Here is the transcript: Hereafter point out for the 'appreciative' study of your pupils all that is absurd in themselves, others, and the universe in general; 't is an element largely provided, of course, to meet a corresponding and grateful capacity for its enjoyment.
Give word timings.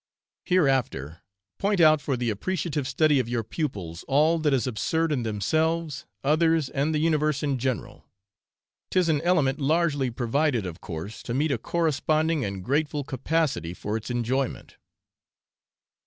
Hereafter 0.45 1.21
point 1.59 1.79
out 1.79 2.01
for 2.01 2.17
the 2.17 2.31
'appreciative' 2.31 2.87
study 2.87 3.19
of 3.19 3.29
your 3.29 3.43
pupils 3.43 4.03
all 4.07 4.39
that 4.39 4.51
is 4.51 4.65
absurd 4.65 5.11
in 5.11 5.21
themselves, 5.21 6.07
others, 6.23 6.69
and 6.69 6.91
the 6.91 6.97
universe 6.97 7.43
in 7.43 7.59
general; 7.59 8.07
't 8.89 8.99
is 8.99 9.09
an 9.09 9.21
element 9.21 9.59
largely 9.59 10.09
provided, 10.09 10.65
of 10.65 10.81
course, 10.81 11.21
to 11.21 11.35
meet 11.35 11.51
a 11.51 11.59
corresponding 11.59 12.43
and 12.43 12.63
grateful 12.65 13.03
capacity 13.03 13.75
for 13.75 13.95
its 13.95 14.09
enjoyment. 14.09 14.75